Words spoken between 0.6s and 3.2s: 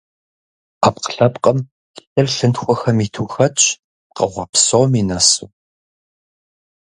Ӏэпкълъэпкъым лъыр лъынтхуэхэм